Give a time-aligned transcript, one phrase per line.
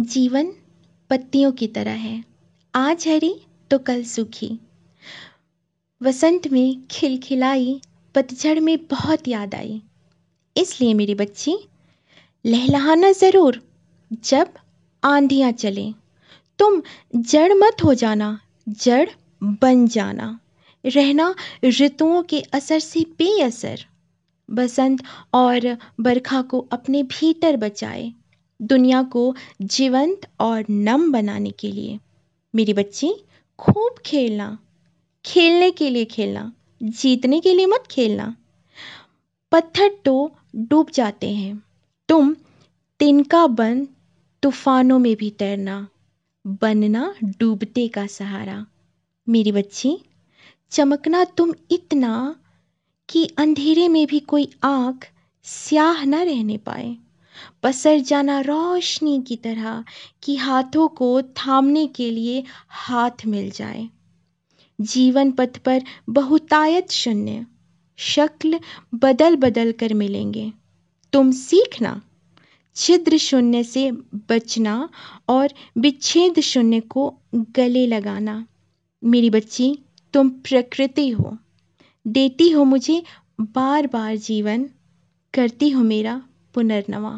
[0.00, 0.52] जीवन
[1.10, 2.24] पत्तियों की तरह है।
[2.74, 3.34] आज हरी
[3.70, 4.58] तो कल सूखी।
[6.02, 7.80] वसंत में खिलखिलाई,
[8.14, 9.82] पतझड़ में बहुत याद आई।
[10.56, 11.58] इसलिए मेरी बच्ची,
[12.46, 13.60] लहलहाना ज़रूर,
[14.24, 14.52] जब
[15.04, 15.94] आंधियाँ चलें।
[16.58, 16.82] तुम
[17.16, 19.08] जड़ मत हो जाना, जड़
[19.42, 20.40] बन जाना।
[20.84, 21.34] रहना
[21.64, 23.84] ऋतुओं के असर से बेअसर।
[24.50, 25.02] बसंत
[25.34, 28.12] और बरखा को अपने भीतर बचाए।
[28.62, 31.98] दुनिया को जीवंत और नम बनाने के लिए।
[32.54, 33.14] मेरी बच्ची,
[33.58, 34.58] खूब खेलना।
[35.26, 38.36] खेलने के लिए खेलना। जीतने के लिए मत खेलना।
[39.52, 41.62] पत्थर तो डूब जाते हैं।
[42.08, 42.36] तुम
[42.98, 43.88] तिनका बन
[44.42, 45.88] तूफानों में भी तैरना।
[46.46, 48.66] बनना डूबते का सहारा।
[49.28, 49.98] मेरी बच्ची,
[50.70, 52.36] चमकना तुम इतना
[53.08, 55.08] कि अंधेरे में भी कोई आँख
[55.44, 56.96] स्याह न रहने पाए।
[57.62, 59.84] पसर जाना रोशनी की तरह
[60.22, 63.88] कि हाथों को थामने के लिए हाथ मिल जाए।
[64.80, 67.46] जीवन पथ पर बहुतायत शून्य,
[67.96, 68.60] शक्ल
[68.94, 70.52] बदल बदल कर मिलेंगे।
[71.12, 72.02] तुम सीखना,
[72.76, 74.88] छिद्र शून्य से बचना
[75.28, 75.48] और
[75.78, 78.46] विच्छेद शून्य को गले लगाना।
[79.04, 79.78] मेरी बच्ची,
[80.12, 81.38] तुम प्रकृति हो।
[82.06, 83.02] देती हो मुझे
[83.40, 84.70] बार बार जीवन,
[85.34, 86.22] करती हो मेरा
[86.55, 87.13] पुनर्नवा